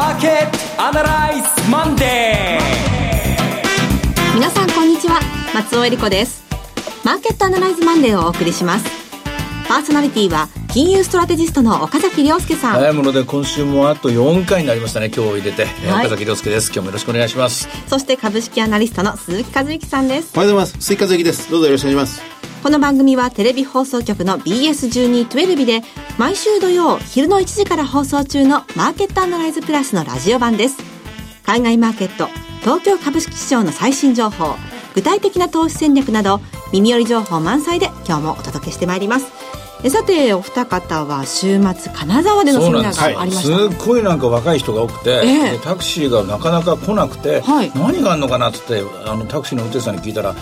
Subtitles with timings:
[0.00, 4.34] マーケットアナライズマンデー。
[4.34, 5.20] 皆さんこんにちは。
[5.52, 6.42] 松尾英里子です。
[7.04, 8.99] マーケットアナライズマンデーをお送りします。
[9.70, 12.72] パーソナリティは金融ストラテジストの岡崎良介さん。
[12.72, 15.12] 早いもので今年もあと4回になりましたね。
[15.14, 16.72] 今日入れて、はい、岡崎良介です。
[16.72, 17.68] 今日もよろしくお願いします。
[17.86, 20.32] そして株式アナリストの鈴木一之さんです。
[20.34, 20.84] おはようございます。
[20.84, 21.48] 鈴木一之です。
[21.52, 22.20] どうぞよろしくお願いします。
[22.64, 25.82] この番組はテレビ放送局の BS1212 で
[26.18, 30.78] 毎週土曜昼の1時から放送中のマーケットアナライズプラスのラジオ版です。
[31.46, 32.26] 海外マーケット、
[32.62, 34.56] 東京株式市場の最新情報、
[34.96, 36.40] 具体的な投資戦略など
[36.72, 39.59] 耳寄り情報満載で今日もお届けしてまいります。
[39.82, 50.34] えさてお二方は週末金沢でのセミナーがありました、はい、すごいなんか若い人が多くて、えー、タクシーがなかなか来なくて、はい、何があるのかなっつってあのタクシーの運転手さんに聞いたら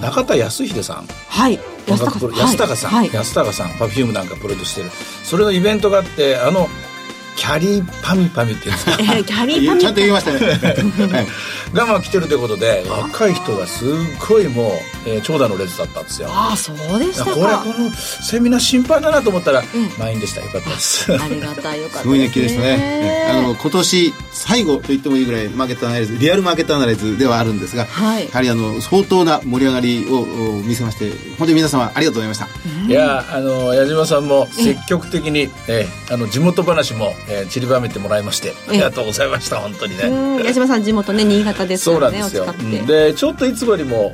[0.00, 1.06] 中田康秀さん。
[1.28, 1.58] はい。
[1.88, 3.70] ヤスタカヤスタカさん、はい、ヤスタカさん。
[3.78, 4.90] パフュームなんかプロデュースしてる。
[5.24, 6.68] それのイベントがあってあの
[7.36, 9.80] きゃりーぱみぱみって言うんですか、えー、きゃりーぱみ。
[9.80, 10.38] ちゃんと言いましたね、
[11.72, 13.88] がまあ来てるということで若い人がすっ
[14.28, 16.28] ごいもう、えー、長蛇の列だったんですよ。
[16.30, 17.34] ああそうでしたか。
[17.34, 19.66] これこのセミナー心配だなと思ったら、うん、
[19.98, 20.40] 満員でした。
[20.40, 21.12] よかったです。
[21.12, 21.82] ありがたい。
[21.82, 23.26] よかった、すごい熱気でしたね。
[23.30, 32.48] あの今年最後と言ってもいいぐらいマーケットアナライズリアルマーケットアナライズではあるんですが、はい、やはりあの相当な盛り上がりを見せまして本当に皆様ありがとうございました、
[32.84, 40.44] うん、いやあの矢島さんも積極的に、えー、あの地元話も、えー、散りばめてもらいましてありがとうございました本当にね。
[40.44, 42.86] 矢島さん地元ね新潟ですからねそうなんですよ。
[42.86, 44.12] でちょっといつもよりも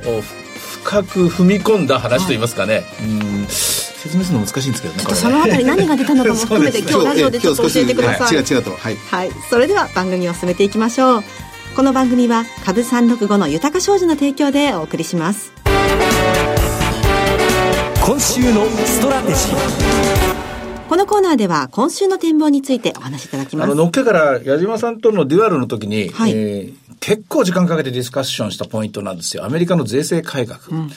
[0.83, 3.47] 深く踏み込んだ話といいますかね、はい、うん。
[3.47, 8.71] 説明するの難しいんですけどねちょっとそのあたり何が出たのかも 含めてね、今日ラジオでちょっと教えてください、違う違うと。
[8.71, 11.23] はい、はい、それでは番組を進めていきましょう。
[11.75, 15.53] この番組は株365の豊か商事の提供でお送りします。
[18.05, 20.22] 今週のストラテジー
[20.93, 23.65] このコーナーでは今週の展望についてお話しいただきます。
[23.65, 29.43] あの、のっけから矢島さんとのデュアルの時に、はい、えー、結構時間かけてディスカッションしたポイントなんですよ。
[29.43, 30.59] アメリカの税制改革。
[30.69, 30.91] うん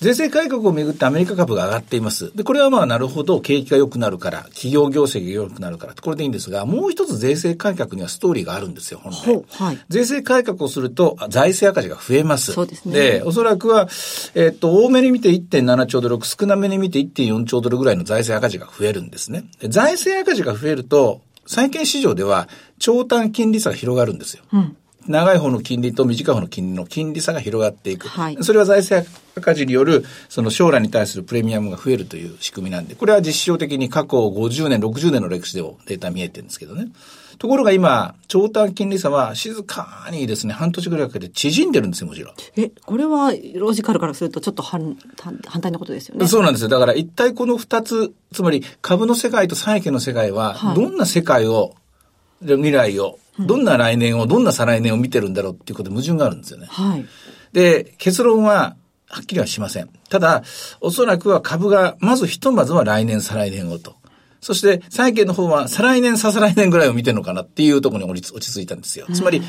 [0.00, 2.30] 税制改革をめぐってアメリカ株が上がっています。
[2.36, 9.64] で、これはまあなるほど景気が良くなるから、企業業績が良くなるから、これでいいんですが、もう一つ税制改革にはストーリーがあるんですよ、本来。
[9.64, 12.52] はい、税制改革をすると財政赤字が増えます。
[12.52, 12.92] そうですね。
[12.92, 13.88] で、おそらくは、
[14.34, 19.44] えー、っと、多めに見て1.7兆ドル、少なめに見て1.4兆ドルぐらいの財政赤字が増えるんですね。
[19.68, 22.48] 財政赤字が増えると、債券市場では
[22.78, 24.42] 長短金利差が広がるんですよ。
[24.52, 24.76] うん
[25.08, 28.08] 長い方の金利と短い方の金利の金利差が広がっていく。
[28.08, 36.88] はい、それは財政赤字による、その将来に対するプレミアムが増えるという仕組みなんで、これは実証的に過去50年、60年の歴史でもデータ見えてるんですけどね。
[37.38, 42.34] ところが今、長短金利差は静かにですね、半年ぐらいかけて縮んでるんですよ、もちろん。
[42.56, 44.96] え、これはロジカルからするとちょっと反
[45.46, 46.26] 反対なことですよね。
[46.26, 46.68] そうなんですよ。
[46.68, 51.72] だから一体この二つ、つまり株の世界と債券の世界は、どんな世界を、はい、
[52.42, 56.66] 未来をどんな来年を、どんな再来年を見てるんだろうっていうことで矛盾があるんですよね。
[56.70, 57.04] はい。
[57.52, 58.76] で、結論は、
[59.08, 59.90] はっきりはしません。
[60.08, 60.42] ただ、
[60.80, 63.96] おそらくは株が、まずひとまずは来年、再来年をと。
[64.40, 69.06] そして、債券の方は、再来年、再来年ぐらいを見てるのかなっていうところに落ち着いたんですよ。
[69.12, 69.42] つまり、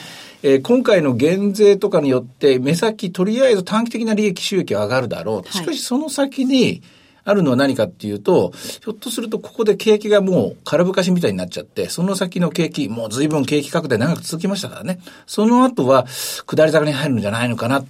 [0.44, 5.52] えー、今回の減税とかによって、目先、とりあえず短期的な利益収益は上がるだろう。
[5.52, 6.81] しかし、その先に、
[7.27, 14.99] あるのは何かっていうと、ひょっとするとここで景気がもう空ぶかしみたいになっちゃって、その先の景気、もう随分景気拡大長く続きましたからね。
[15.25, 17.83] その後は下り坂に入るんじゃないのかな、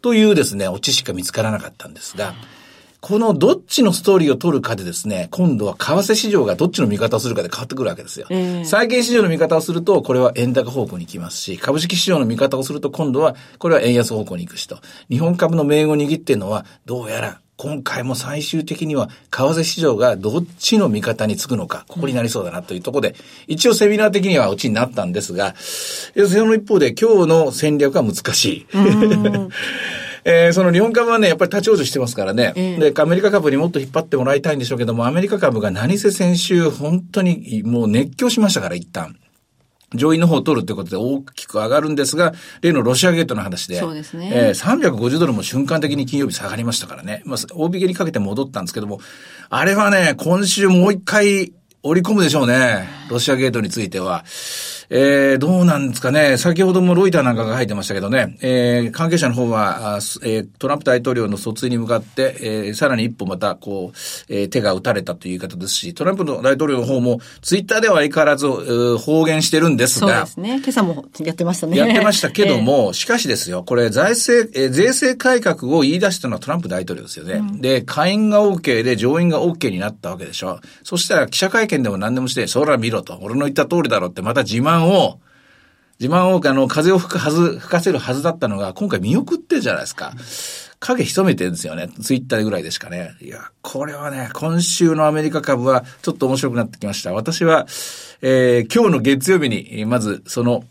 [0.00, 2.34] というですね、オチしか見つからなかったんですが、
[3.02, 8.26] このどっちのストーリーを取るかでですね、今度は為替市場がどっちの見方をするかで変わってくるわけですよ。
[8.30, 14.78] えー、債券市場の見方をすると、これは円高方向に行きますし、株式市場の見方をすると、今度は、これは円安方向に行くしと。
[15.10, 23.14] 日本株の名を握っているのは、どうやら今回も最終的には為替市場がどっちの味方につくのか、ここになりそうだなというところで、
[23.46, 28.66] 一応セミナー的にはオチになったんですが、その一方で今日の戦略は難しい。
[30.24, 39.16] えー、その日本株はね、やっぱり立ち往生してますからね、えー、で、アメリカ株にもっと引っ張ってもらいたいんでしょうけども、アメリカ株が何せ先週、本当にもう熱狂しましたから、一旦。
[39.94, 44.30] 上位の方を取るということで大きく上がるんですが、例のロシアゲートの話で、そうですね。
[44.32, 47.22] えー、350ドルも瞬間的に金曜日下がりましたからね。
[47.24, 49.00] まあ、大引けにかけて戻ったんですけども、
[49.50, 51.52] あれはね、今週もう一回
[51.82, 52.88] 織り込むでしょうね。
[53.12, 54.24] ロシアゲートについては。
[54.94, 56.36] えー、どうなんですかね。
[56.36, 63.96] 先ほどもロイターなんかが書いてましたけどね、えー、関係者の方は、えー、トランプ大統領の訴追に向かって、えー、さらに一歩また、こう、
[64.28, 68.46] えー、手が打たれたという言い方ですし、トランプの大統領の方も、ツイッターでは相変わらず、
[68.98, 70.08] 方言してるんですが。
[70.08, 70.60] そうですね。
[70.62, 71.78] 今朝もやってましたね。
[71.78, 77.34] やってましたけども、えー、しかしですよ、これ、財政、えー、税制改革を言い出したのはトランプ大統領ですよね。
[77.34, 80.60] うん、で、下院が OK で上院が OK になったわけでしょ。
[80.82, 85.20] そしたら記者会見でも何でもして、そら見ろと、俺の言った通りだろってまた自慢を、
[86.00, 90.14] 自慢を、あの、風を吹くはず、吹かせるはずだったのが、今回見送ってるじゃないですか。
[90.80, 91.88] 影潜めてるんですよね。
[91.88, 93.14] ツイッターぐらいでしかね。
[93.20, 97.12] いや、これはね、今週のアメリカ株はちょっと面白くなってきました。
[97.12, 97.66] 私は、
[98.20, 100.64] えー、今日の月曜日に、まずその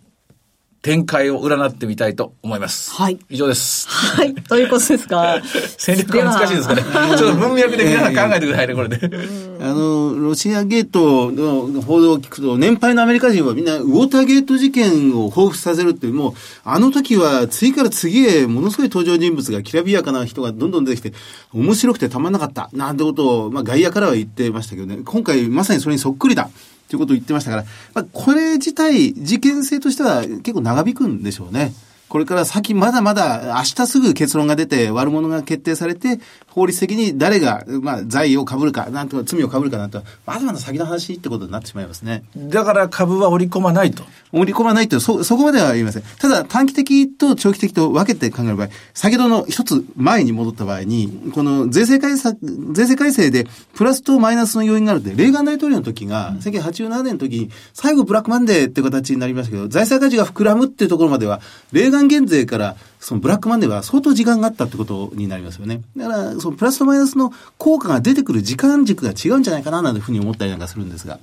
[0.81, 2.91] 展開を占ってみたいと思います。
[2.93, 3.19] はい。
[3.29, 3.87] 以上です。
[3.87, 4.33] はい。
[4.33, 5.39] ということですか？
[5.77, 6.81] 戦略が難しいですかね。
[7.17, 8.97] ちょっと文脈で皆さん考えてくださいね、これで。
[9.61, 16.33] あの、ロシアゲートの報道を聞くと、年配のアメリカ人はみんなウォーターゲート事件を彷彿させるっていう、もう、
[16.63, 21.13] あの時は次から次へものすごい登場人物がきらびやかな人がどんどん出てきて、
[21.53, 26.49] 面白くてたまんなかった、なんてことを、まあ外野からは言ってましたけどね、今回まさにそれにそっくりだ。
[26.91, 31.73] ということを言ってましたから、まあ、これ自体、事件性としては結構長引くんでしょうね。
[32.09, 36.19] これから先まだまだ明日すぐ結論が出て悪者が決定されて、
[36.51, 42.23] 法律的に誰が、まあ、罪を被るか、なんとか罪を被るかなんと、まだまだ先の話ってことになってしまいますね。
[42.35, 44.03] だから株は織り込まないと。
[44.33, 46.03] 織り込まないと、そ、そこまでは言いません。
[46.19, 52.37] ただ、短期的と長期的と分けて考える場合、先ほどの一つ前に戻った場合に、この税制改正、
[52.73, 61.39] 税制改正でプラスとマイナスの要因があるって、レーガン大統領の時が、1987年の時に、最後ブラックマンデーって形になりましたけど、財政赤字が膨らむっていうところまでは、
[61.71, 65.81] レーガン減税から、そのブラックマンデーは相当時間があったってことになりますよね。
[65.97, 71.19] だから、そのプラスとマイナスの効果が出てくる時間軸が違うんじゃないかな、なんていうふうに思ったりなんかするんですが。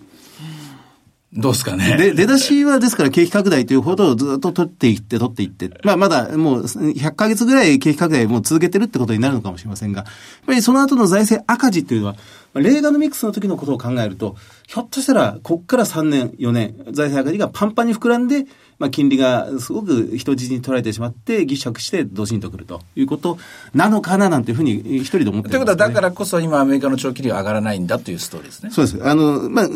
[1.32, 1.96] どうですかね。
[1.98, 10.06] で、出だしはですから景気拡大というほうをずっと取っていって、取っていって、まあまだもう100ヶ月ぐらい景気拡大も続けてるってことになるのかもしれませんが、やっ
[10.46, 12.16] ぱりその後の財政赤字っていうのは、
[12.60, 18.46] レーガノミクスの時のことを考えると、ひょっとしたら、こっから3年、4年、財政赤字がパンパンに膨らんで、
[18.78, 23.38] まあ、金利がすごく人質に取られてしまって、ぎしゃくしてドシンとくるということ
[23.75, 28.70] なのかななんていうふうに一人で思ってます、ね、ということは、だからこそ今アメリカの長期利は上がらないんだというストーリーですね。
[28.70, 29.05] そうです。
[29.05, 29.69] あの、まあ、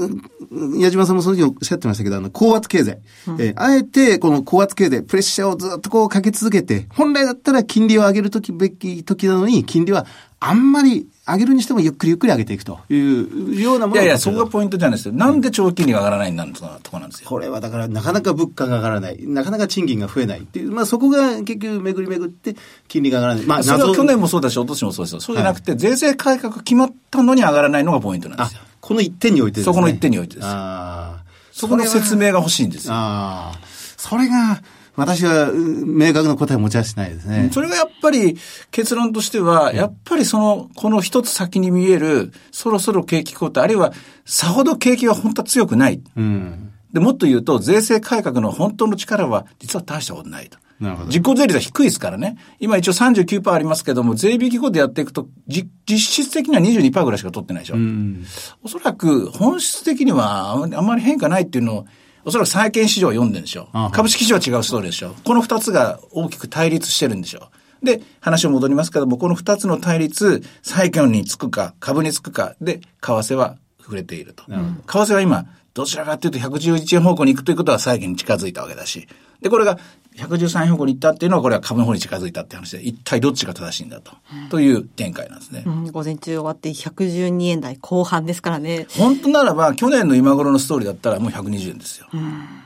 [0.78, 2.98] 矢島さんもその時おっしゃってましたけど、あの、高圧経済。
[3.26, 10.06] うん、えー、あえて、この高圧経済、プレッシャーをずっとこうかけ続けて、本来だったら金利を上げるときべき時なのに、金利は
[10.38, 15.14] あんまり上げるにしてもゆっくりゆっくり上げていくというようなものいやいや、そこがポイントじゃないですよ。
[15.14, 17.28] なんで長期に上がらないんだとこなんですよ。
[17.28, 19.18] これはだからなかなか物価が上がらない。
[19.26, 22.56] なかなか賃金が増えないっていう、まあそこが結局巡り巡って
[22.88, 23.46] 金利が上がらない。
[23.46, 25.20] まあそれは去年もそうだし、今年もそうですよ。
[25.20, 28.60] そうじゃなくて、はい、税制改革決まったのに上がらないのがポイントなんですよ。
[28.80, 29.72] この一点においてですね。
[29.72, 30.46] そこの一点においてです。
[30.48, 31.22] あ
[31.52, 32.94] そこの説明が欲しいんですよ。
[32.94, 33.58] ああ。
[33.96, 34.60] それが、
[34.94, 37.50] 私は明確な答えを持ち合わせないですね。
[37.52, 38.36] それがやっぱり
[38.70, 43.92] 結論としては、やっぱりその、この一つ先に見える、そろそろ景気後退、あるいは
[44.24, 46.02] さほど景気は本当は強くない。
[46.16, 50.58] うん、で、もっと言うと、税制改革の本当の力は実は大したことないと。
[50.78, 51.10] なるほど。
[51.10, 52.36] 実効税率は低いですからね。
[52.58, 57.76] 今一応39%ありますけども、税引き後でやっていくと、実質的には22%ぐらいしか取ってないでしょ。
[57.76, 58.26] うん、
[58.62, 61.86] おそらく本質的にはあまり変化ないっていうのを、
[62.24, 63.90] おそらく債券市場は読んでるんでしょう。
[63.92, 65.14] 株式市場は違うストーリーでしょう。
[65.24, 67.48] この二つが大きく対立してるんでしょ
[67.82, 67.84] う。
[67.84, 74.44] で、話を戻りますけども、この二つの対立、債券につくか、株につくかで、為替は触れていると。
[74.44, 74.52] 為
[74.86, 79.08] 替は今、どちらかというと111円方向に行くということは債券に近づいたわけだし。
[79.40, 79.78] で、これが
[80.16, 85.86] 113円方向に行ったっていうのは、これは株の方に近づいたって話で、一体どっちが正しいんだと、うん、という展開なんですね、うん。
[85.90, 88.86] 午前中終わって112円台後半ですからね。
[88.90, 92.06] 本当ならば、去年の今頃のストーリーだったらもう120円ですよ。
[92.12, 92.62] うん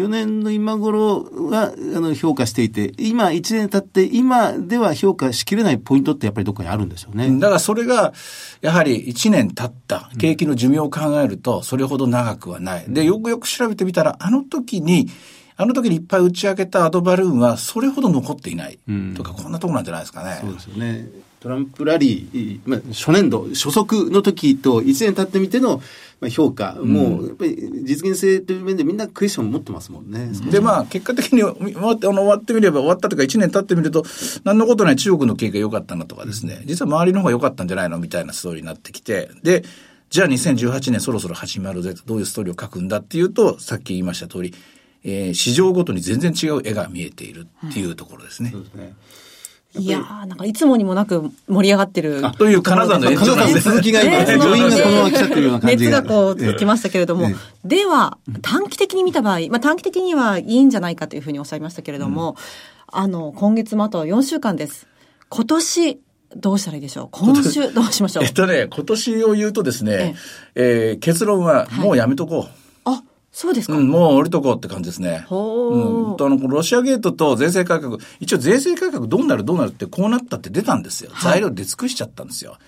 [0.00, 7.30] 去年の今頃はあの評価していて、今1年経って今では評価しきれないポイントってやっぱりどこかにあるんですよね。
[7.38, 8.14] だからそれが、
[8.62, 12.84] やはり1年経った景気の寿命を考えると、それほど長くはない。
[12.88, 15.08] で、よくよく調べてみたら、あの時に、
[15.60, 18.78] あの時にいっぱい打ち上げたアドバルーンはそれほど残っていない
[19.14, 20.38] とか、こんなところなんじゃないですかね。
[20.40, 21.06] そうですよね。
[21.40, 25.82] トランプラリー、まあ、初年度、初速の時と1年経ってみての
[26.30, 30.30] 評価、うん、もうやっぱり実現性という面でみんなクエスチョン持ってますもんね。
[30.50, 34.04] で、まあ、結果的に終わって終わってみれば、終わったとか1年経ってみると、
[34.44, 39.64] 何のことない中国の経過良かったなとかですね、実は周りの方が良かったんじゃないのみたいなストーリーになってきて、で、
[40.10, 44.52] じゃあ2018年そろそろ始まるぜと、どういうストーリーを書くんだっていうと、さっき言いました通り、
[45.04, 48.50] えー、市場ごとに全然違う絵が見えているっていうところですね。
[48.54, 48.94] うん、そうですね。
[49.78, 52.22] いやー、なんかいつもにもなく盛り上がってる。
[52.38, 53.70] という金沢の延長なんです。
[53.70, 56.00] 続きが今、余韻がこのまま来ちゃってるような感じが。
[56.00, 57.28] 熱がこう、きましたけれども。
[57.64, 62.36] では、短期的に見た場合、まあ短期的にはいいんじゃないかというふうにおっしゃいましたけれども、
[62.88, 64.88] あの、今月もあと4週間です。
[65.28, 66.00] 今年、
[66.36, 67.08] どうしたらいいでしょう？
[67.12, 68.24] 今週、どうしましょう？
[68.26, 70.16] えっとね、今年を言うとですね、
[70.56, 72.59] ええ結論は、もうやめとこう。
[73.32, 75.24] そうですか、うん、もう降りとこうって感じですね。
[75.28, 76.16] ほうん。
[76.16, 81.10] と、あの、ロシアゲートと税制改革、一応税制改革どうなるどうなるってこうなったって出たんですよ。
[81.12, 82.58] はい、材料出尽くしちゃったんですよ。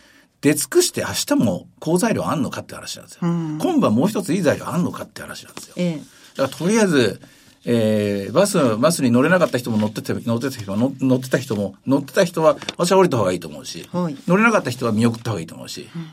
[0.41, 3.21] 出尽くして明日も好材料あんのかって話なんですよ。
[3.23, 5.75] うん、今晩もう一ついい材料あんのかって話なんですよ。
[5.77, 6.03] ええ、
[6.37, 7.21] だからとりあえず、
[7.65, 16.11] えー、バス、バスに乗れなかった人も乗ってて、乗ってた人も、乗ってた人も、乗ってた人は、私は降りた方がいいと思うし、はい、乗れなかった人は見送った方がいいと思うし、うん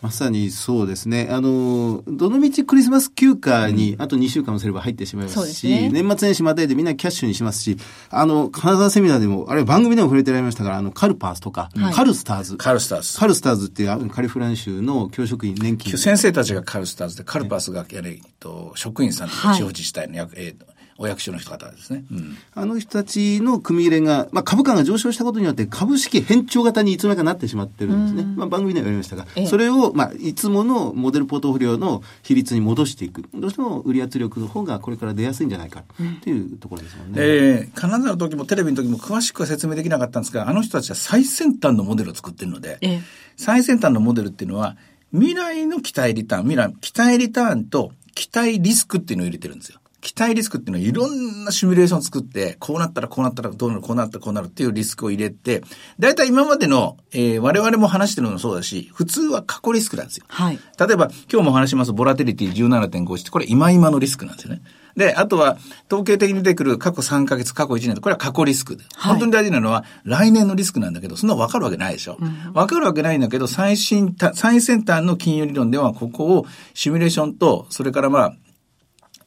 [0.00, 1.28] まさにそうですね。
[1.30, 7.76] あの、どのみちクリスマス休暇にあと2週間もすれば入ってしまいますし、うんね、年末年始またいでみんなキャッシュにしますし、
[8.10, 12.56] あの、金沢セミナーでも、あれ番組でも触れてられましたから、あの、カルパースとか、はい、カルスターズ。
[12.56, 13.18] カルスターズ。
[13.18, 15.98] カルスターズっていうカリフラン州の教職員年金。
[15.98, 22.04] 先生たちがカルスターズで、カルパースがやれ、と、職員さんとか地方自治体の役、はい、えーお役所の人方ですね。
[22.10, 28.34] うん、あの人たちの組入れが、まあ、株価が上昇したことによって株式変調型にいつの間にかなってしまってるんですね。
[28.36, 33.24] まあ、番組では言われましたが、それを、まあ、いつものモデルポートフォリオの比率に戻していく。
[33.32, 35.84] どうしても売り圧力の方がこれから出やすいんじゃないかっ
[36.20, 37.14] ていうところですもんね。
[37.18, 43.00] えー、金沢の時もテレビの時も詳しくは説明できなかったんですが、あの人たちは最先端のモデルを作ってるので、えー、
[43.36, 44.76] 最先端のモデルっていうのは、
[45.12, 49.78] 未来の期待リターン、未来、期待リターンと期待リスクっていうのを入れてるんですよ。
[50.00, 55.62] 期待リスクっていうのはいろんなシミュレーションを作って、こうなったらこうなったらどうなる、こうなったらこうなるっていうリスクを入れて、
[55.98, 60.26] だいたい今までの、えー、我々も話してるのもそうだし、普通は過去リスクなんですよ。
[60.28, 60.58] はい。
[60.78, 64.62] 例えば、今日も話します、ボラテリティ17.5ってこれ今今のリスクなんですよね。
[64.96, 68.84] で、あとは、統計的に出てくる過去3ヶ月、過去1年これは過去リスクで。
[68.94, 72.18] はい、本当に大事なのは、来年のリスクなんだけど、そんな分かるわけないでしょ。
[72.54, 78.36] 分かるわけないんだけど、最新、最先端の金融理論では、ここをシミュレーションと、それからまあ、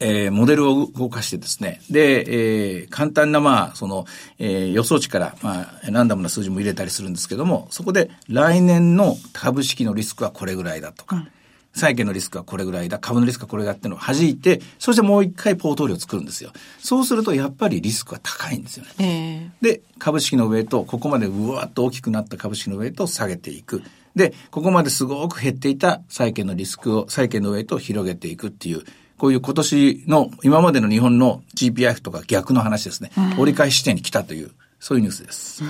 [0.03, 4.05] えー、モデルを動かしてですね、で、えー、簡単な、まあ、その、
[4.39, 11.27] えー、予想値から、まあ、ランダムな数字も入れたりするんですけども、そこで来年の株式のリスクはこれぐらいだとか、うん、
[11.73, 16.51] 債券のリスクはこれぐらいだ、株のリスクはこれだっていうのを弾いて、そしてもう一回ポートリオを作るんですよ。
[16.79, 19.51] そうすると、やっぱりリスクは高いんですよね。
[19.61, 23.83] えー、で、株式のウェイト、ここまでうわっと大きくなった株式のウェイトを下げていく。
[24.15, 28.83] で、ここまですごく減っていた債券のリスクを、債券のウェイトを広げていくっていう、
[29.21, 33.11] こういう今年の、今までの日本の GPIF とか逆の話ですね。
[33.37, 34.49] 折り返し地点に来たという、
[34.79, 35.63] そういうニュースです。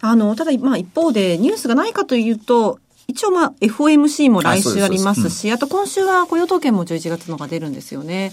[0.00, 2.78] あの、ただ、まあ一方でニュースがないかというと、
[3.08, 8.30] 一応まあ FOMC も来週ありますし、あと今週は雇用統計も11月のが出るんですよね。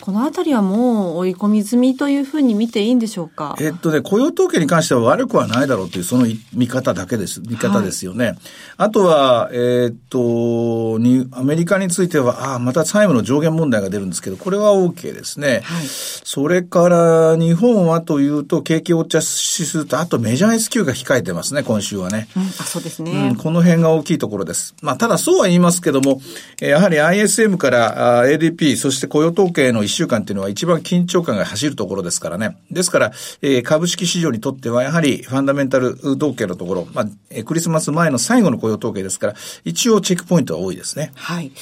[0.00, 3.56] このあたりはもう追い込み済みというふうに見ていいんでしょうか？
[3.60, 8.26] えっとね、雇用統計に関しては悪くはないだろうという、その見方だけです、見方ですよね。
[8.26, 8.36] はい、
[8.78, 15.60] あとは、えー、っと、に、アメリカについては、ああ、また債務の上限問題が出るんですけど、これは OK ですね。
[15.64, 22.28] はい、それから、日本はというと、景気を茶指数と、あとメジャー S q が控えてますね、今週はね。
[22.36, 23.36] うん、あそうですね、うん。
[23.36, 24.74] この辺が大きいところです。
[24.82, 26.20] まあ、ただそうは言いますけども、
[26.60, 32.56] やはり ISM から ADP、そして雇用統計の週間っていうのは一番緊張感が走るところですからね。
[32.70, 41.12] ですから、えー、株式市場にとってはやはりファンダメンタル統計のところ、まあ、えー、クリスマス前の最後の雇用統計ですから、一応チェックポイントは多いですね。
[41.14, 41.52] はい。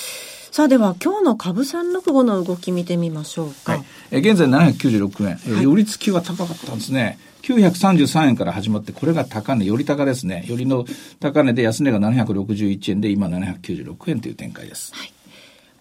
[0.50, 3.72] さあでは今日の株三六五の動き見てみましょうか。
[3.72, 7.18] はい、え現在796円、えー、寄り付きは高かったんですね。
[7.42, 10.44] 933円から始まって、これが高値、より高ですね。
[10.48, 10.84] よりの
[11.20, 14.92] 高値で安値が761円で、今796円という展開です。
[14.94, 15.12] はい。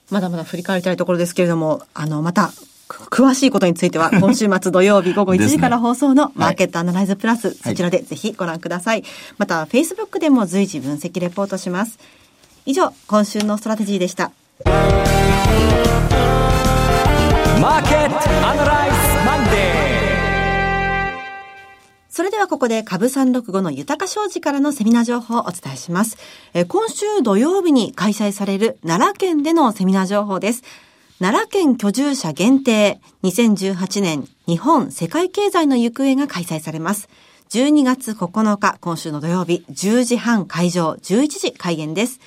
[0.10, 2.52] まだまだ振り返りたいところですけれども、あの、また、
[2.88, 9.04] 詳しいことについては、 今週末土曜日午後1時から放送のマーケットアナライズプラス、そちらでぜひご覧ください。
[9.38, 12.00] また、Facebook でも随時分析レポートします。
[12.66, 14.32] 以上、今週のストラテジーでした。
[17.62, 19.07] マーケットアナライズ
[22.18, 26.18] それではここで株365の豊か商事からのセミナー情報をお伝えします。
[26.56, 30.64] え今週土曜日に開催される奈良県でのセミナー情報です。
[31.20, 37.08] 奈良県居住者限定2018年日本世界経済の行方が開催されます。
[37.52, 42.20] 12月9日、今週の土曜日、10時半会場、11時開演です。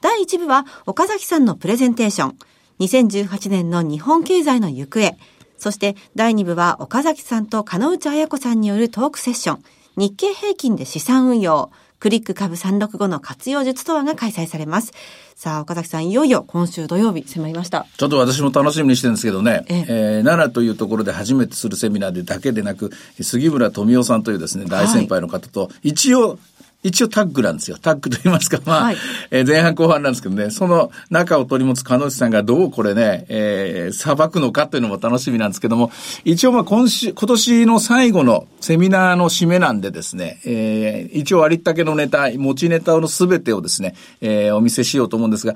[0.00, 2.36] 第1部は岡崎さんのプレゼンテーション、
[2.80, 5.16] 2018年の日本経済の行方、
[5.60, 9.62] そして第2部は岡崎さんと金内彩子さんによるトークセッション、
[9.96, 14.94] 日経平均で資産運用、クリック株365の活用術とはが開催されます。
[15.36, 17.86] さあ、岡崎さん、いよいよ今週土曜日迫りました。
[17.98, 19.82] ちょっと私も楽しみにしてるんですけどね、ええ。
[20.20, 22.90] ー、奈良というところで初めてするセミナーでだけでなく、
[23.20, 26.38] 杉村富夫さんというですね、大先輩の方と、一応、
[26.82, 27.76] 一応タッグなんですよ。
[27.80, 28.96] タッグと言いますか、まあ、はい、
[29.30, 35.92] えー、前半後半なんですけどね、その中を取り持つ彼女さんがどうこれね、えー、裁くのかというのも楽しみなんですけども、
[36.24, 45.54] 一応まあ今週、今年の最後のセミナーの締めなんでですね、えー、一応ありったけのネタ、持ちネタのすべてをですね、えー、お見せしようと思うんですが、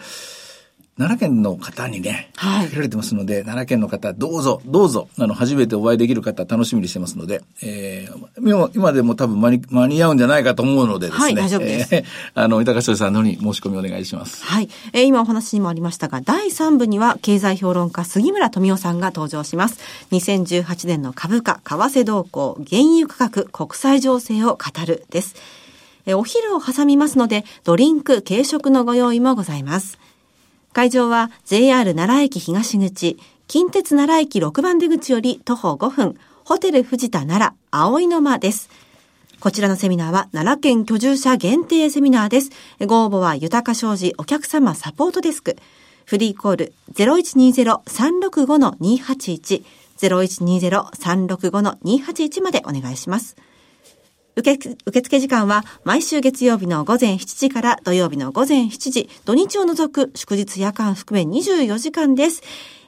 [0.96, 2.72] 奈良県の方にね、はい。
[2.72, 11.24] られてますので、奈良県の方、どうぞ、どうぞ、あの、初めてお会いできる方、楽しみにしてますので、えー、今でも多分間に間に合うんじゃないかと思うのでですね。
[11.24, 11.94] はい、大丈夫です。
[11.96, 14.44] えー、あの、板橋さんのに申し込みお願いします。
[14.44, 14.68] はい。
[14.92, 19.80] えー、今お話にもありましたが、第3部には、経済評論家、杉村富夫さんが登場します。
[20.12, 25.34] 2018年の株価、為替動向、原油価格、国際情勢を語るです。
[26.06, 29.98] えー、お昼を挟みますので、ドリンク、軽食のご用意もございます。
[30.74, 33.16] 会場は JR 奈良駅東口、
[33.46, 38.68] 近鉄奈良駅6番出口より徒歩5分、ホテル藤田奈良、葵の間です。
[39.38, 42.50] こちらのセミナーは奈良県居住者限定セミナーです。
[42.86, 45.56] ご応募は豊か商事お客様サポートデスク。
[46.06, 49.62] フリーコール0120-365-281
[49.98, 53.36] 0120-365-281までお願いします。
[54.36, 62.42] 受付時間は毎週月曜日の午前7時から土曜日の午前7時、土日を除く祝日夜間含め24時間です。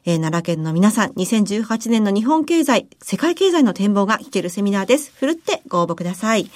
[0.04, 5.12] えー、奈良県の皆さん、2018年の日本経済、世界経済の展望が聞けるセミナーです。
[5.14, 6.50] ふるってご応募ください。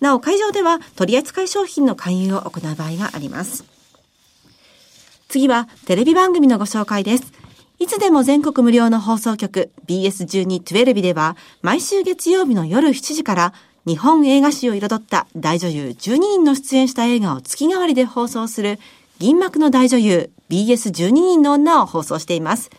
[0.00, 3.64] なお、会場では取扱い商品の勧誘を行う場合があります。
[5.28, 7.32] 次は、テレビ番組のご紹介です。
[7.78, 13.52] いつでも全国無料の放送局 BS12-12 では毎週月曜日の夜7時から
[13.86, 18.78] 日本映画史を彩った大女優12人の出演した映画を月替わりで放送する
[19.18, 22.70] 銀幕の大女優 BS12 人の女を放送しています。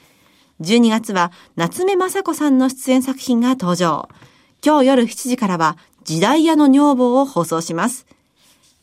[0.61, 4.09] 12月は夏目雅子さんの出演作品が登場。
[4.65, 8.07] 今日夜7時からは時代屋の女房を放送します。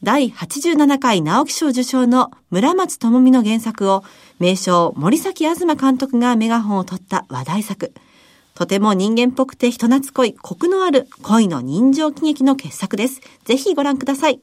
[0.05, 4.05] 第87回直木賞受賞の村松智美の原作を
[4.39, 7.93] 名称森崎東監督がメガホンを取った話題作。
[8.63, 13.21] とても人間っぽくて人懐っこい、コクのある恋の人情喜劇の傑作です。
[13.45, 14.41] ぜひご覧ください。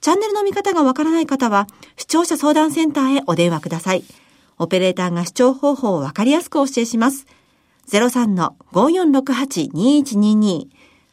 [0.00, 4.02] チャンネルの見方がわからない方は、視聴者相談センターへお電話ください。
[4.58, 7.28] オペレーターが視聴方法をわかりやすくお教えします。
[7.92, 10.66] 03-5468-2122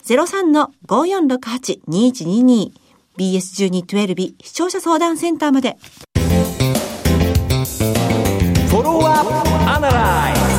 [0.03, 2.71] 03-5468-2122
[3.19, 5.77] BS1212 視聴者相談センターまで。
[8.67, 10.58] フォローアップアナライズ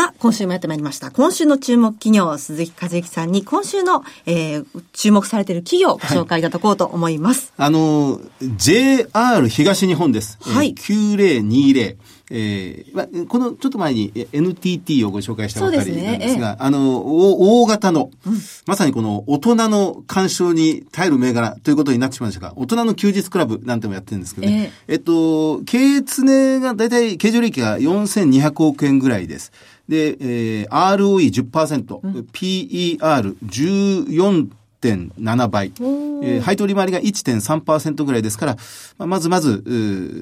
[0.00, 1.10] さあ、今週もやってまいりました。
[1.10, 7.52] 今週の注目企業、鈴木和之さんに今週の、えー、注目されている企業をご紹介いただこうと思います。
[7.58, 8.18] はい、あの、
[8.56, 10.38] JR 東日本です。
[10.40, 10.72] はい。
[10.72, 11.98] 9020。
[12.32, 18.34] えーまあ、このちょっと前に NTT をご紹介したばかりなんですが、すね、あの、大型の、うん、
[18.66, 24.72] まさにこの大人の干渉に耐える銘柄ということになってしまいましたが、大人の休日クラブなんてもやってるんですけどね。
[24.86, 29.50] えー、えっと、経営常がだいたい経常利益が4200億円ぐらいです。
[29.90, 38.56] で、えー、ROE10%、うん、PER14 1.7倍、えー、配当利回りが1.3%ぐらいですから、
[38.96, 39.62] まあ、まずまず、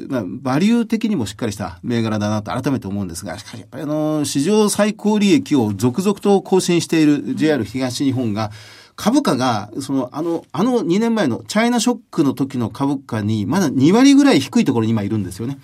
[0.08, 8.50] まあ、バリュー的にもしっかりした銘柄だなと改めて思うんですが、しかしやっぱりあの、史上最高利益を続々と更新している JR 東日本が、
[8.98, 15.58] 株価が、その、あの、あの2年前のチャイナショックの時の株価に、まだ2割ぐらい低いところに今いるんですよね。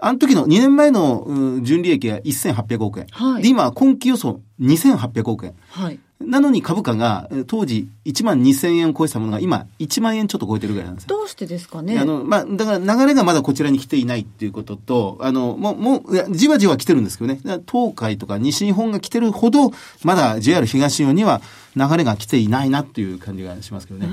[0.00, 3.06] あの時の2年前の純利益が1800億円。
[3.12, 5.54] はい、で、今、今期予想2800億円。
[5.70, 11.08] はいなのに株価が当時1万2000円を超えたものが今1万円ちょっと超えてるぐらいなんですよ。
[11.16, 11.98] どうしてですかね？
[11.98, 17.40] あの、まあ、だから流れがまだこちらに来ていないっていうことと、あの、もう、もう、じわじわ来てるんですけどね。
[17.70, 19.72] 東海とか西日本が来てるほど、
[20.04, 21.42] まだ JR 東日本には
[21.74, 24.06] 流れが来ていないなっていう感じがしますけどね。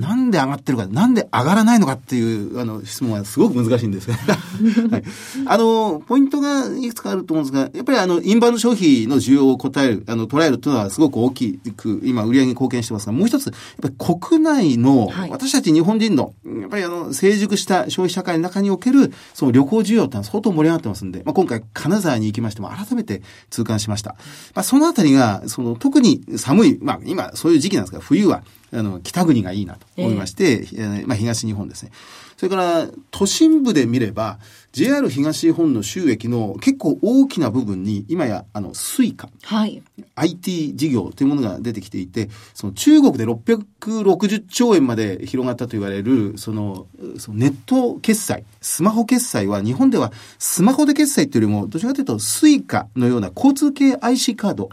[0.00, 4.14] なんで上がってるか、なんで上がらないのかっていう、あの、質問はすごく難しいんですが、
[4.90, 5.04] はい。
[5.46, 24.16] あの、ポイントがいくつかあると思うんですが、やっぱりあの、インバウンド消費の需要を答える、あの、捉えるというのはすごく大きく、今、売り上げに貢献してますが、もう一つ、やっぱり国内の、はい、私たち日本人の、やっぱりあの、成熟した消費社会の中における、その旅行需要ってのは相当盛り上がってますんで、まあ、今回、金沢に行きましても、改めて痛感しました。
[24.54, 31.90] まあ、そのあたりが、その、特に寒い、まあ、今、そういう時期なんですが、冬は、あの、北国がいいなと思いまして、えー、まあ、東日本ですね。
[32.36, 34.38] それから、都心部で見れば、
[34.72, 39.28] JR 東日本の収益の結構大きな部分に、今や、あの、 Suica。
[39.42, 39.82] はい。
[40.14, 46.86] IT 事業というものが出てきていて、その中国で660兆円まで広がったと言われる、その、
[47.18, 54.68] そのネット決済、スマホ決済は日本ではスマホで決済というよりも、どちらかというと Suica のような交通系 IC カード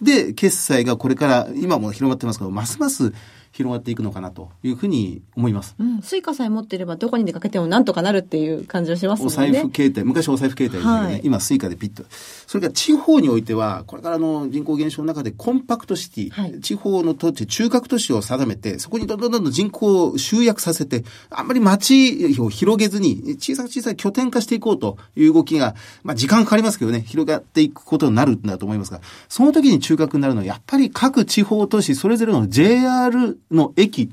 [0.00, 3.12] で決済がこれから今も広がってますけど、ますます
[3.58, 5.74] 広がっていくのかなというふうに思います。
[5.80, 9.26] うん、 Suica さえ持っていればどこに出かけてもなんとかなるっていう感じがしますね。
[9.26, 12.04] お財布携帯、昔お財布携帯ですけどね、はい、今 Suica でピッと。
[12.46, 34.10] それから地方においては、これからの人口減少の中でコンパクトシティ、はい、地方の土地、中核都市を定めて、そこにどんどんどんどん人口を集約させて、あんまり街を広げずに、小さく小さく拠点化していこうという動きが、まあ時間かかりますけどね、広がっていくことになるんだと思いますが、その時に中核になるのは、やっぱり各地方都市、それぞれの JR の駅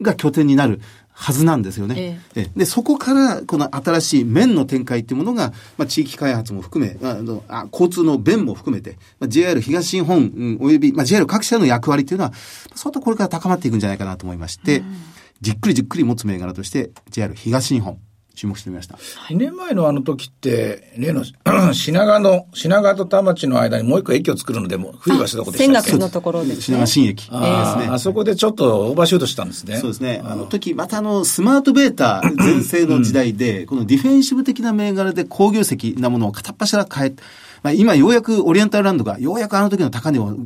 [0.00, 0.80] が拠点になる。
[1.14, 2.20] はずなんですよね。
[2.34, 12.32] ええ、で、そこから、この新しい面の展開っていうものが、まあ、地域開発も含め、あのあ交通の便も含めて、まあ、JR 東日本、うん、および、まあ、JR 各社の役割っていうのは、
[12.74, 14.96] 相当これから高まっていくんじゃないかなと思いまして、うん、
[15.42, 17.98] じっくりじっくり持つ銘柄として、JR 東日本、
[18.34, 18.96] 注目してみました。
[19.30, 21.24] 2年前のあの時って、例の
[21.74, 25.96] 品川の、品川と田町の間にもう一個駅を作るので、も冬はどこでしたっけ？
[25.98, 27.38] のところで、ね、品川新駅ですね。
[27.38, 29.76] あそこでちょっとオーバーシュートしたんですね。
[29.78, 30.22] そうですね。
[30.24, 37.14] あの時、またあの、スマートベータ全盛の時代で、このディフェンシブ的な銘柄で工業石なものを片っ端から変え、
[37.62, 40.36] まあ、今ようやくオリエンタルランドがようやくあの時の高値を、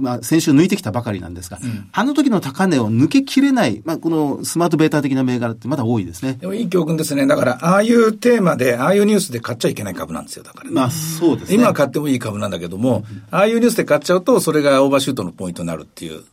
[0.00, 6.34] まあ、先週抜いてきたばかりなんですが、うん、あの時の高値を抜けきれない、まあ、このスマートベータ的な銘柄ってまだ多いですね。
[6.34, 7.26] でもいい教訓ですね。
[7.26, 11.56] だから、ああいうテーマで、ああいうニュースで買っちゃいけない株なんですよ、だから、ね、まあ、そうですね。
[11.56, 16.24] 今買ってもいい株なんだけども、ああいうニュースで買っちゃうと、それがオーバーシュートのポイントになるっていう。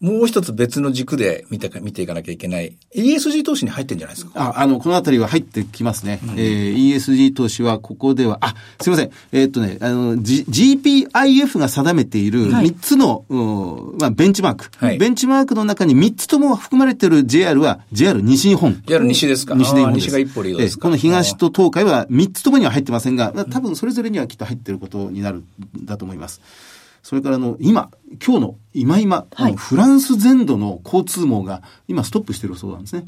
[0.00, 2.76] もう一つ別の軸で見て見ていかなきゃいけない。
[2.94, 4.32] ESG 投資に入ってんじゃないですか？
[4.56, 6.20] あ、あの、このあたりは入ってきますね。
[6.22, 9.10] うん、えー、ESG 投資はここでは、あ、すいません。
[9.32, 14.98] えー、っとね、あの、G、GPIF が定めている3つの、はい、まあ、ベンチマーク、はい。
[14.98, 18.80] ベンチマークの中に3つとも含まれている JR は JR 西日本。
[18.86, 19.56] JR 西ですか？
[19.56, 20.82] 西日本西が一歩リードですか？
[20.82, 25.44] この東と東海は3つともには入ってませんが、多分それぞれにはきっと入っていることになるん
[25.84, 26.40] だと思います。
[27.08, 27.90] それからの、今、
[28.22, 33.04] 今日の今今、はい、フランス全土の交通網が今ストップしてるそうなんですね。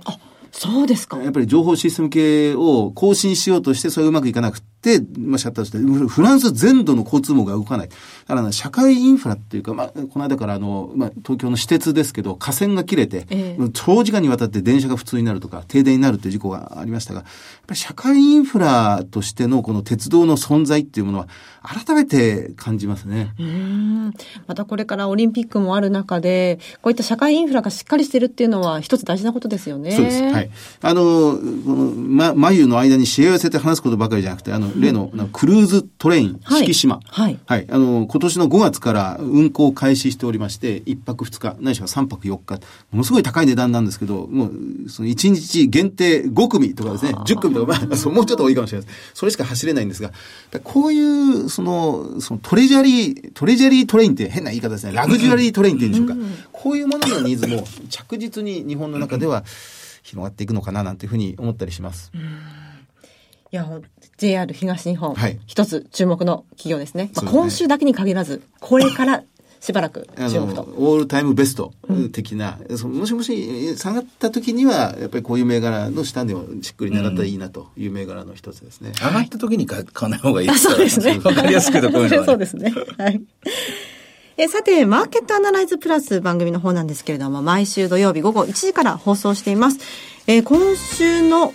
[0.53, 1.19] あ、そうですか。
[1.23, 7.89] やっぱり情報システム系を更新しようとして、それうまくいかなくて、まあ、シャッターして、フランス全土の交通網が動かない。
[7.89, 7.95] だ
[8.27, 17.31] から、ね、社会インフラっていうか、まあ、この間からあの、まあ、東京の私鉄ですけど、架線が切れて、えー、長時間にわたって電車が普通になるとか、停電になるっていう事故がありましたが、やっ
[17.67, 21.29] ぱり社会インフラとしてのこの鉄道の存在っていうものは、
[21.63, 23.35] 改めて感じますね。
[23.39, 24.13] うん。
[24.47, 29.93] またこれからオリンピックもある中で、こういった社会インフラがしっかりしてるっていうのは一つ大事なことですよね。
[29.93, 30.23] そうです。
[30.23, 30.40] はい。
[30.81, 31.39] あの、こ
[31.73, 37.01] の、ま、眉の間に知恵寄せて話すことばかりじゃなくて、あの、例の、クルーズトレイン、四季島。
[37.07, 37.39] はい。
[37.47, 37.67] はい。
[37.71, 42.55] あの、今年の5月から運行開始しておりまして、1泊2日、ないしは3泊4日、
[42.91, 48.99] ものすごい高い値段なんですけど、もう、その1日限定5組とかですね、10組とか、まあ、もうちょっと多いかもしれないです。
[49.15, 50.13] それしか走れないんですが、
[50.65, 54.93] こういう、その、そのトレジャリー、トレジャリートレインって変な言い方ですね。
[54.93, 56.51] ラグジュアリートレインって言うんでしょうか。
[56.53, 59.45] こういうもののニーズも着実に日本の中では
[60.03, 62.13] 広がっていくのかななんていうふうに思ったりします。
[63.53, 63.67] いや、
[64.17, 67.11] JR 東日本、はい、一つ注目の企業ですね。
[67.17, 69.25] まあ、今週だけに限らず、これから
[69.61, 70.63] しばらく注目と。
[70.63, 71.73] オールタイムベスト
[72.13, 78.93] 的な、うん、もしもし下がった時には、やっぱりこういう銘柄の下値をしっくり狙ったらいいなという銘柄の一つですね。
[79.01, 81.19] うん、上がった時に買わない方がいいですそうですね。
[81.23, 82.73] わかりやすくとこういうのは、ね、 そうですね。
[82.97, 83.21] はい。
[84.43, 89.81] えさて、マーケットアナライズプラス番組の方なんですけれども、毎週土曜日午後1時から放送しています。
[90.27, 91.53] えー、今週の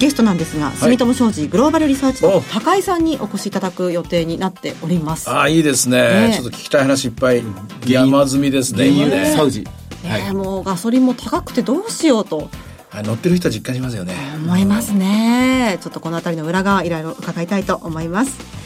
[0.00, 5.30] ゲストなんですが、住友商事グローバルリサーチの高井さんにお越しいただく予定になっております。
[5.30, 7.44] ああ、いいですね、ね、ちょっと聞きたい話いっぱい
[7.86, 8.90] 山積みですね。
[8.90, 9.32] ね。
[9.36, 9.64] サウジ。
[10.04, 12.50] はい、もうガソリンも高くてどうしようと。
[12.92, 14.14] 乗ってる人は実感しますよね。
[14.34, 15.78] 思いますね。
[15.80, 18.57] ちょっとこの辺りの裏側いろいろ伺いたいと思います。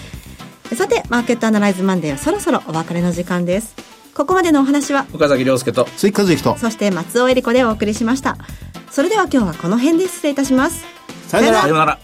[0.75, 3.75] さて、マーケットアナライズマンデーはそろそろお別れの時間です。
[4.15, 8.37] ここまでのお話は岡崎亮介と鈴木和之とそして松尾恵理子でお送りしました。
[8.91, 10.85] それでは今日はこの辺で失礼いたします。
[11.29, 11.99] さよなら。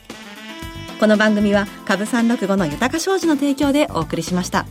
[0.98, 4.66] この番組は株三六五の豊か商事の提供でお送りしました。